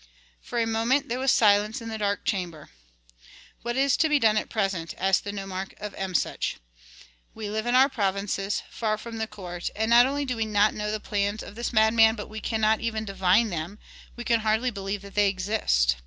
[0.41, 2.71] For a moment there was silence in the dark chamber.
[3.61, 6.55] "What is to be done at present?" asked the nomarch of Emsuch.
[7.35, 10.73] "We live in our provinces far from the court, and not only do we not
[10.73, 13.77] know the plans of this madman, but we cannot even divine them,
[14.15, 15.97] we can hardly believe that they exist.